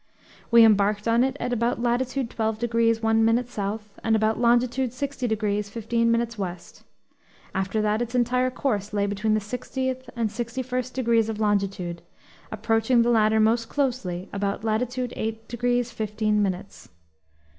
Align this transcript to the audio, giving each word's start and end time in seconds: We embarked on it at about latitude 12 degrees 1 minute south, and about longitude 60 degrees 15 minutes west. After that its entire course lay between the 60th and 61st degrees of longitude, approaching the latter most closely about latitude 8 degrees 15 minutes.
We 0.49 0.63
embarked 0.65 1.07
on 1.07 1.23
it 1.23 1.37
at 1.39 1.53
about 1.53 1.79
latitude 1.79 2.31
12 2.31 2.57
degrees 2.57 3.03
1 3.03 3.23
minute 3.23 3.47
south, 3.49 3.99
and 4.03 4.15
about 4.15 4.39
longitude 4.39 4.93
60 4.93 5.27
degrees 5.27 5.69
15 5.69 6.09
minutes 6.11 6.39
west. 6.39 6.81
After 7.53 7.83
that 7.83 8.01
its 8.01 8.15
entire 8.15 8.49
course 8.49 8.93
lay 8.93 9.05
between 9.05 9.35
the 9.35 9.39
60th 9.39 10.09
and 10.15 10.29
61st 10.31 10.93
degrees 10.93 11.29
of 11.29 11.39
longitude, 11.39 12.01
approaching 12.51 13.03
the 13.03 13.11
latter 13.11 13.39
most 13.39 13.69
closely 13.69 14.27
about 14.33 14.63
latitude 14.63 15.13
8 15.15 15.47
degrees 15.47 15.91
15 15.91 16.41
minutes. 16.41 16.89